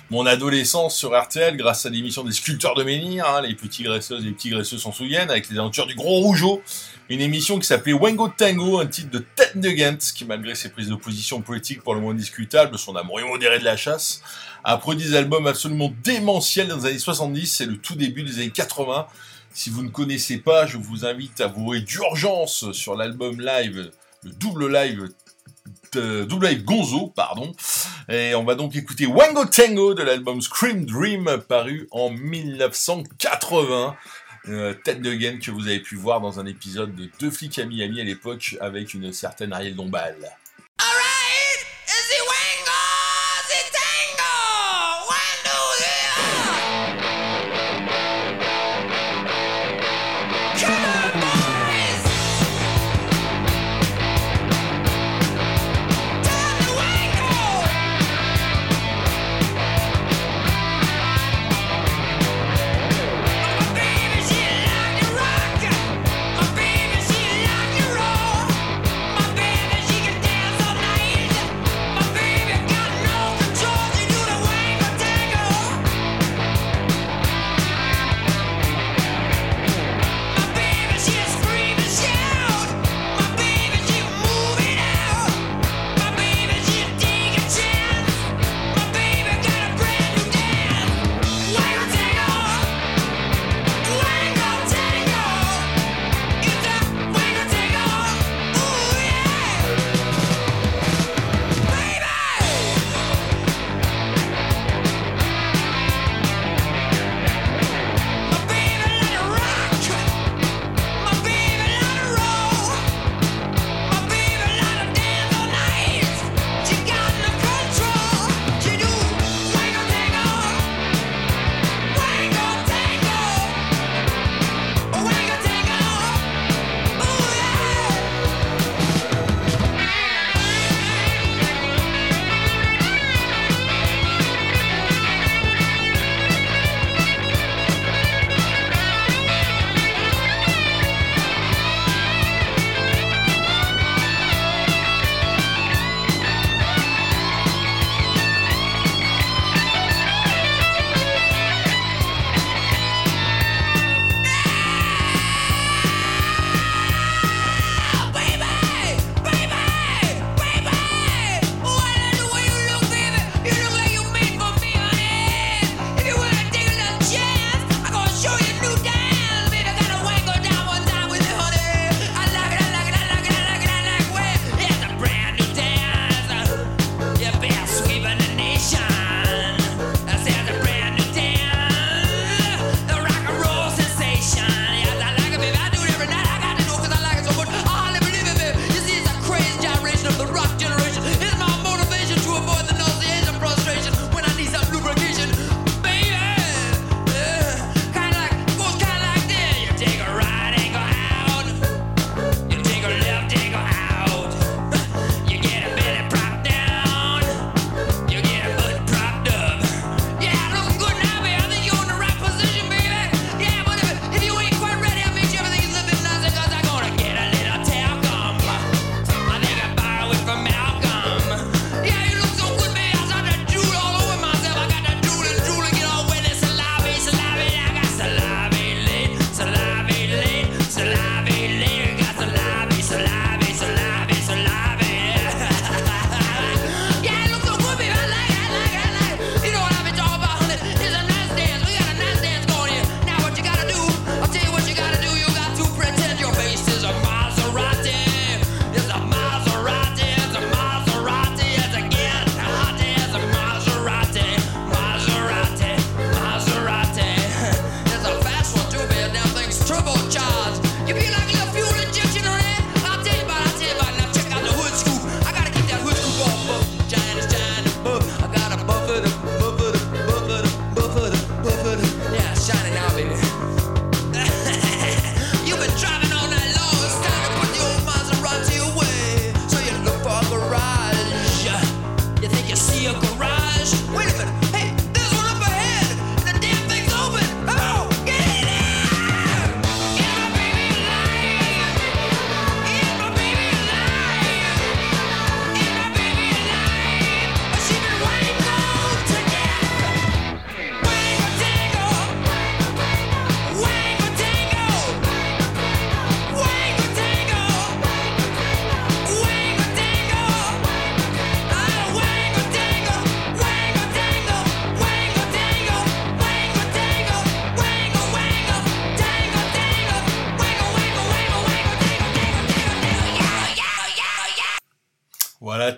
mon 0.09 0.25
adolescence 0.25 0.95
sur 0.95 1.15
RTL 1.15 1.55
grâce 1.57 1.85
à 1.85 1.89
l'émission 1.89 2.23
des 2.23 2.31
sculpteurs 2.31 2.73
de 2.73 2.83
menhir, 2.83 3.27
hein, 3.27 3.41
les 3.41 3.53
petits 3.53 3.83
graisseuses 3.83 4.23
et 4.23 4.27
les 4.27 4.31
petits 4.31 4.49
graisseux 4.49 4.79
s'en 4.79 4.91
souviennent, 4.91 5.29
avec 5.29 5.47
les 5.49 5.59
aventures 5.59 5.85
du 5.85 5.93
gros 5.93 6.21
rougeau, 6.21 6.63
une 7.09 7.21
émission 7.21 7.59
qui 7.59 7.67
s'appelait 7.67 7.93
Wango 7.93 8.29
Tango, 8.29 8.79
un 8.79 8.87
titre 8.87 9.11
de 9.11 9.19
tête 9.19 9.59
de 9.59 9.69
Ghent, 9.69 9.99
qui 10.15 10.25
malgré 10.25 10.55
ses 10.55 10.69
prises 10.69 10.89
de 10.89 10.95
position 10.95 11.41
politiques 11.41 11.83
pour 11.83 11.93
le 11.93 12.01
moins 12.01 12.15
discutables, 12.15 12.79
son 12.79 12.95
amour 12.95 13.21
immodéré 13.21 13.59
de 13.59 13.65
la 13.65 13.77
chasse, 13.77 14.23
a 14.63 14.77
produit 14.77 15.07
des 15.07 15.15
albums 15.15 15.45
absolument 15.45 15.93
démentiels 16.03 16.67
dans 16.67 16.77
les 16.77 16.85
années 16.87 16.99
70 16.99 17.45
c'est 17.45 17.65
le 17.67 17.77
tout 17.77 17.95
début 17.95 18.23
des 18.23 18.37
années 18.39 18.49
80, 18.49 19.05
si 19.57 19.71
vous 19.71 19.81
ne 19.81 19.89
connaissez 19.89 20.37
pas, 20.37 20.67
je 20.67 20.77
vous 20.77 21.03
invite 21.03 21.41
à 21.41 21.47
vous 21.47 21.75
d'urgence 21.79 22.71
sur 22.73 22.95
l'album 22.95 23.41
live, 23.41 23.91
le 24.23 24.29
double 24.29 24.71
live 24.71 25.09
double 25.93 26.45
live 26.45 26.63
Gonzo, 26.63 27.07
pardon. 27.07 27.51
Et 28.07 28.35
on 28.35 28.43
va 28.43 28.53
donc 28.53 28.75
écouter 28.75 29.07
Wango 29.07 29.45
Tango 29.45 29.95
de 29.95 30.03
l'album 30.03 30.41
Scream 30.41 30.85
Dream 30.85 31.41
paru 31.47 31.87
en 31.89 32.11
1980. 32.11 33.95
Euh, 34.49 34.75
tête 34.75 35.01
de 35.01 35.11
gaine 35.13 35.39
que 35.39 35.49
vous 35.49 35.67
avez 35.67 35.79
pu 35.79 35.95
voir 35.95 36.21
dans 36.21 36.39
un 36.39 36.45
épisode 36.45 36.93
de 36.93 37.09
Deux 37.19 37.31
flics 37.31 37.57
à 37.57 37.65
Miami 37.65 37.99
à 37.99 38.03
l'époque 38.03 38.55
avec 38.61 38.93
une 38.93 39.11
certaine 39.11 39.53
Ariel 39.53 39.75
Dombal. 39.75 40.15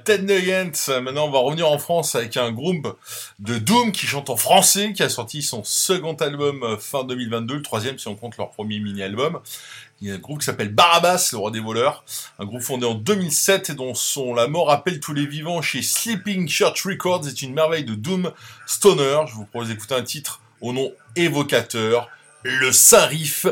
Ted 0.09 0.23
Nugent, 0.23 0.89
maintenant 1.03 1.27
on 1.27 1.29
va 1.29 1.37
revenir 1.37 1.69
en 1.69 1.77
France 1.77 2.15
avec 2.15 2.35
un 2.35 2.51
groupe 2.51 2.97
de 3.37 3.59
Doom 3.59 3.91
qui 3.91 4.07
chante 4.07 4.31
en 4.31 4.37
français, 4.37 4.91
qui 4.91 5.03
a 5.03 5.09
sorti 5.09 5.43
son 5.43 5.63
second 5.63 6.15
album 6.15 6.63
euh, 6.63 6.77
fin 6.77 7.03
2022, 7.03 7.57
le 7.57 7.61
troisième 7.61 7.99
si 7.99 8.07
on 8.07 8.15
compte 8.15 8.35
leur 8.37 8.49
premier 8.49 8.79
mini-album. 8.79 9.39
Il 10.01 10.07
y 10.07 10.11
a 10.11 10.15
un 10.15 10.17
groupe 10.17 10.39
qui 10.39 10.45
s'appelle 10.45 10.73
Barabbas, 10.73 11.29
le 11.31 11.37
roi 11.37 11.51
des 11.51 11.59
voleurs, 11.59 12.03
un 12.39 12.45
groupe 12.45 12.63
fondé 12.63 12.87
en 12.87 12.95
2007 12.95 13.69
et 13.69 13.73
dont 13.75 13.93
son 13.93 14.33
La 14.33 14.47
mort 14.47 14.71
appelle 14.71 14.99
tous 14.99 15.13
les 15.13 15.27
vivants 15.27 15.61
chez 15.61 15.83
Sleeping 15.83 16.49
Church 16.49 16.87
Records. 16.87 17.27
Est 17.27 17.43
une 17.43 17.53
merveille 17.53 17.85
de 17.85 17.93
Doom 17.93 18.31
Stoner. 18.65 19.19
Je 19.27 19.35
vous 19.35 19.45
propose 19.45 19.67
d'écouter 19.67 19.93
un 19.93 20.01
titre 20.01 20.41
au 20.59 20.73
nom 20.73 20.91
évocateur, 21.17 22.09
le 22.41 22.71
Saint 22.71 23.05
Riff 23.05 23.45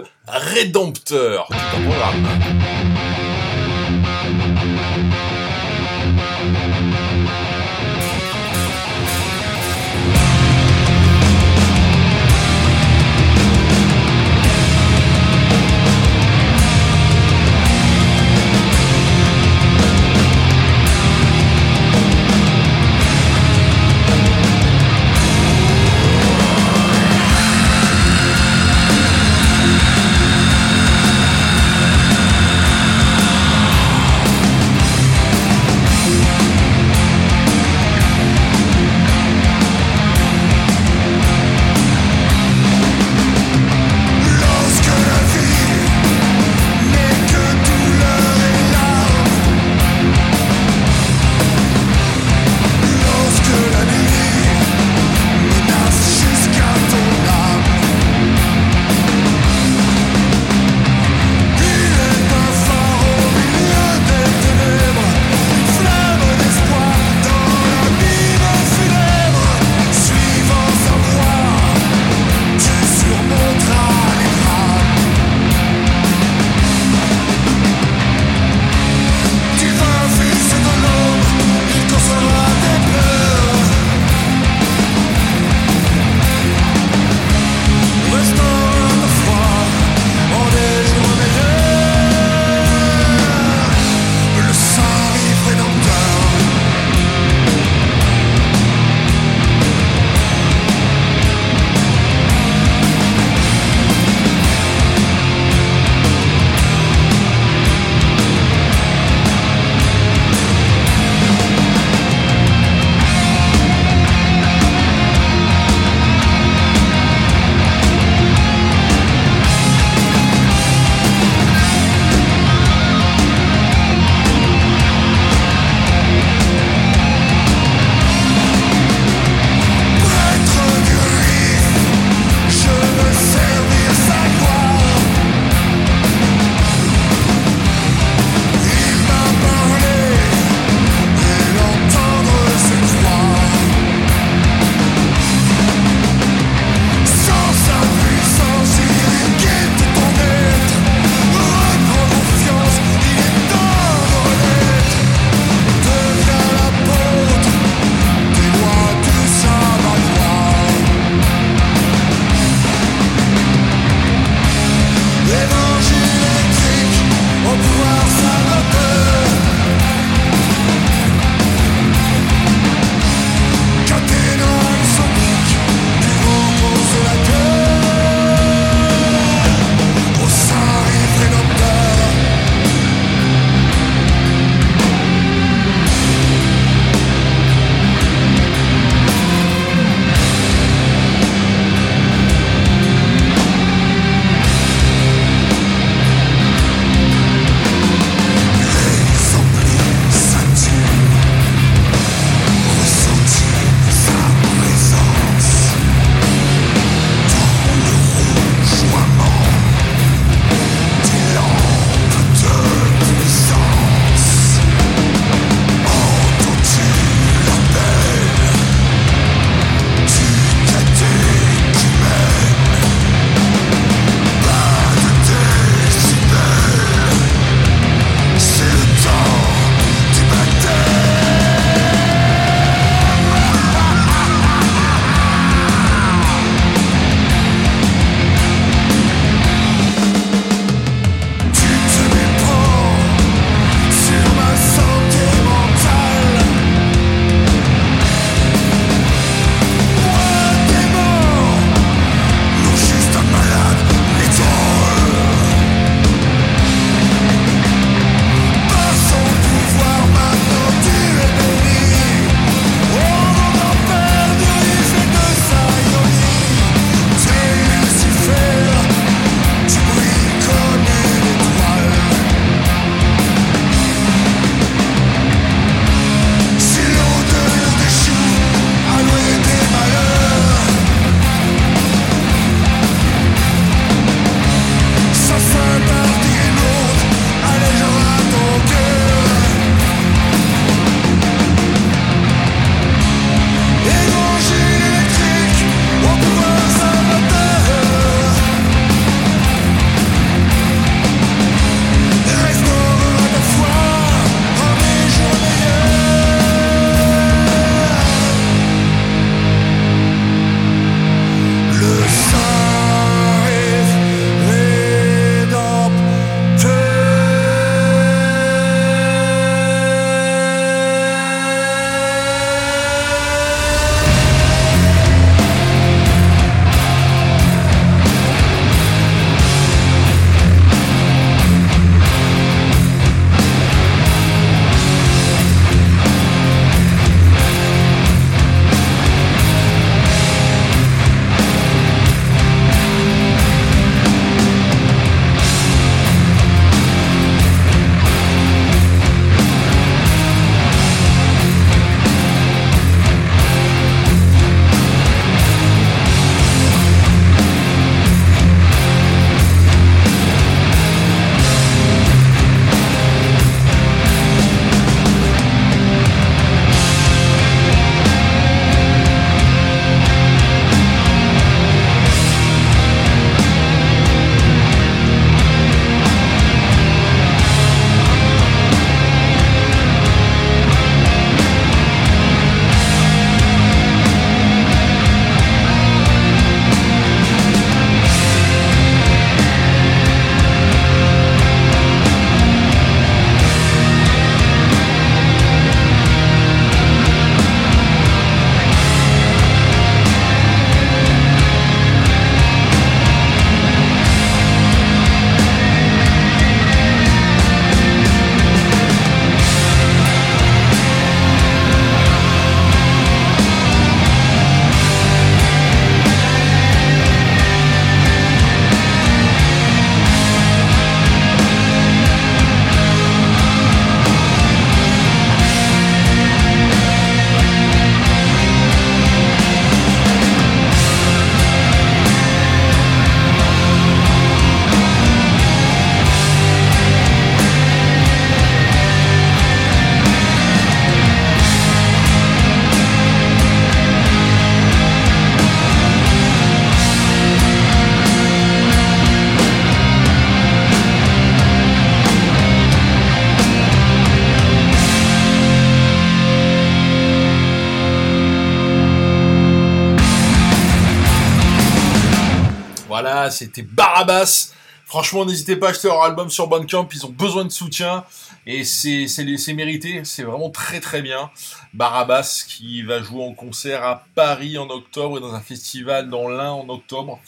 C'était 463.31 463.61
Barabbas. 463.61 464.53
Franchement, 464.85 465.25
n'hésitez 465.25 465.57
pas 465.57 465.67
à 465.67 465.69
acheter 465.71 465.89
leur 465.89 466.01
album 466.01 466.29
sur 466.29 466.47
Bandcamp, 466.47 466.87
ils 466.93 467.05
ont 467.05 467.09
besoin 467.09 467.43
de 467.43 467.49
soutien 467.49 468.05
et 468.45 468.63
c'est 468.63 469.53
mérité, 469.53 470.01
c'est 470.05 470.23
vraiment 470.23 470.49
très 470.49 470.79
très 470.79 471.01
bien. 471.01 471.29
Barabbas 471.73 472.45
qui 472.47 472.83
va 472.83 473.03
jouer 473.03 473.21
en 473.21 473.33
concert 473.33 473.83
à 473.83 474.05
Paris 474.15 474.57
en 474.57 474.69
octobre 474.69 475.17
et 475.17 475.19
dans 475.21 475.33
un 475.33 475.41
festival 475.41 476.09
dans 476.09 476.29
l'Ain 476.29 476.51
en 476.51 476.69
octobre. 476.69 477.19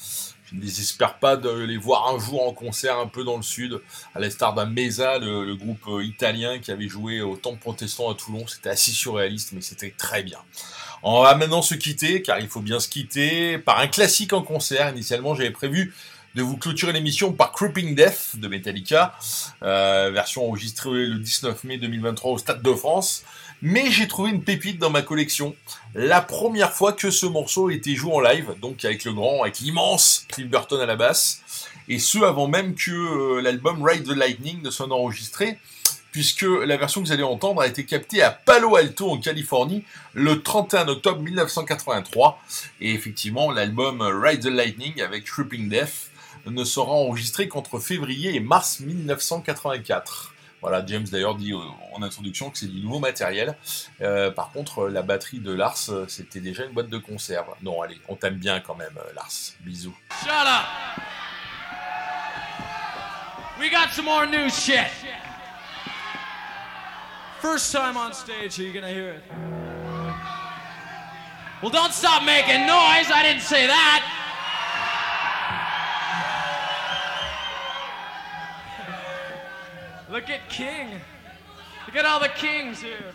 Je 0.49 0.55
ne 0.55 0.61
désespère 0.61 1.19
pas 1.19 1.35
de 1.35 1.49
les 1.49 1.75
voir 1.75 2.07
un 2.07 2.17
jour 2.17 2.47
en 2.47 2.53
concert 2.53 2.97
un 2.97 3.07
peu 3.07 3.25
dans 3.25 3.35
le 3.35 3.43
sud, 3.43 3.81
à 4.15 4.19
l'instar 4.19 4.55
d'un 4.55 4.65
Mesa, 4.65 5.19
le, 5.19 5.53
groupe 5.55 5.85
euh, 5.89 6.03
italien 6.03 6.57
qui 6.59 6.71
avait 6.71 6.87
joué 6.87 7.21
au 7.21 7.35
Temple 7.35 7.59
Protestant 7.59 8.09
à 8.09 8.15
Toulon. 8.15 8.47
C'était 8.47 8.69
assez 8.69 8.91
surréaliste, 8.91 9.51
mais 9.51 9.61
c'était 9.61 9.93
très 9.95 10.23
bien. 10.23 10.39
On 11.03 11.23
va 11.23 11.35
maintenant 11.35 11.61
se 11.61 11.75
quitter, 11.75 12.21
car 12.21 12.39
il 12.39 12.47
faut 12.47 12.59
bien 12.59 12.79
se 12.79 12.89
quitter, 12.89 13.57
par 13.57 13.79
un 13.79 13.87
classique 13.87 14.33
en 14.33 14.41
concert. 14.41 14.89
Initialement, 14.89 15.33
j'avais 15.33 15.51
prévu 15.51 15.93
de 16.35 16.43
vous 16.43 16.57
clôturer 16.57 16.91
l'émission 16.91 17.31
par 17.31 17.53
Creeping 17.53 17.95
Death 17.95 18.35
de 18.35 18.47
Metallica, 18.47 19.15
euh, 19.63 20.11
version 20.13 20.47
enregistrée 20.47 21.05
le 21.05 21.15
19 21.15 21.63
mai 21.63 21.77
2023 21.77 22.31
au 22.31 22.37
Stade 22.37 22.61
de 22.61 22.73
France. 22.73 23.23
Mais 23.61 23.91
j'ai 23.91 24.07
trouvé 24.07 24.29
une 24.31 24.43
pépite 24.43 24.79
dans 24.79 24.89
ma 24.89 25.01
collection. 25.01 25.55
La 25.95 26.21
première 26.21 26.71
fois 26.71 26.93
que 26.93 27.11
ce 27.11 27.25
morceau 27.25 27.69
été 27.69 27.95
joué 27.95 28.13
en 28.13 28.19
live, 28.19 28.53
donc 28.61 28.85
avec 28.85 29.03
le 29.03 29.13
grand, 29.13 29.41
avec 29.43 29.59
l'immense 29.59 30.25
Cliff 30.29 30.47
Burton 30.47 30.79
à 30.79 30.85
la 30.85 30.95
basse, 30.95 31.41
et 31.87 31.99
ce 31.99 32.19
avant 32.19 32.47
même 32.47 32.75
que 32.75 32.91
euh, 32.91 33.41
l'album 33.41 33.83
Ride 33.83 34.03
the 34.03 34.15
Lightning 34.15 34.61
ne 34.61 34.69
soit 34.69 34.91
enregistré, 34.91 35.57
puisque 36.11 36.41
la 36.43 36.77
version 36.77 37.01
que 37.01 37.07
vous 37.07 37.13
allez 37.13 37.23
entendre 37.23 37.61
a 37.61 37.67
été 37.67 37.85
captée 37.85 38.21
à 38.21 38.31
Palo 38.31 38.75
Alto 38.75 39.11
en 39.11 39.17
Californie 39.17 39.83
le 40.13 40.41
31 40.41 40.87
octobre 40.87 41.21
1983. 41.21 42.41
Et 42.81 42.93
effectivement, 42.93 43.51
l'album 43.51 44.01
Ride 44.01 44.41
the 44.41 44.45
Lightning 44.45 45.01
avec 45.01 45.25
Tripping 45.25 45.69
Death 45.69 46.09
ne 46.45 46.63
sera 46.63 46.91
enregistré 46.91 47.47
qu'entre 47.47 47.79
février 47.79 48.35
et 48.35 48.39
mars 48.39 48.79
1984. 48.79 50.33
Voilà, 50.61 50.85
James 50.85 51.05
d'ailleurs 51.09 51.35
dit 51.35 51.53
euh, 51.53 51.59
en 51.93 52.01
introduction 52.01 52.49
que 52.49 52.57
c'est 52.57 52.67
du 52.67 52.81
nouveau 52.81 52.99
matériel. 52.99 53.55
Euh, 54.01 54.29
par 54.29 54.51
contre, 54.51 54.87
la 54.89 55.01
batterie 55.01 55.39
de 55.39 55.53
Lars, 55.53 55.77
euh, 55.89 56.05
c'était 56.09 56.41
déjà 56.41 56.65
une 56.65 56.73
boîte 56.73 56.89
de 56.89 56.97
conserve. 56.97 57.47
Non, 57.61 57.81
allez, 57.81 57.97
on 58.09 58.15
t'aime 58.15 58.35
bien 58.35 58.59
quand 58.59 58.75
même, 58.75 58.97
Lars. 59.15 59.53
Bisous. 59.61 59.95
Shut 60.21 60.29
up! 60.29 61.03
We 63.57 63.69
got 63.69 63.91
some 63.93 64.05
more 64.05 64.25
new 64.25 64.49
shit. 64.49 64.87
First 67.41 67.71
time 67.71 67.95
on 67.95 68.13
stage, 68.13 68.59
are 68.59 68.63
you 68.63 68.73
gonna 68.73 68.91
hear 68.91 69.11
it? 69.11 69.23
Well, 71.61 71.71
don't 71.71 71.93
stop 71.93 72.23
making 72.23 72.61
noise. 72.61 73.11
I 73.11 73.21
didn't 73.23 73.43
say 73.43 73.65
that. 73.65 74.15
Look 80.09 80.29
at 80.29 80.49
King. 80.49 80.99
Look 81.85 81.95
at 81.95 82.05
all 82.05 82.19
the 82.19 82.29
kings 82.29 82.81
here. 82.81 83.13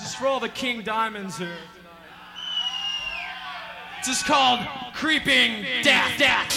Just 0.00 0.16
for 0.16 0.26
all 0.26 0.40
the 0.40 0.48
King 0.48 0.82
Diamonds 0.82 1.38
here. 1.38 1.58
This 4.04 4.18
is 4.18 4.22
called 4.22 4.66
Creeping 4.92 5.64
Death. 5.82 6.18
Death. 6.18 6.55